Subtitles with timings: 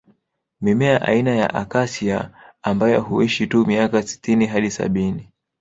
[0.61, 2.31] Mimea aina ya Acacia
[2.63, 5.27] ambayo huishi tu miaka sitini hadi sabini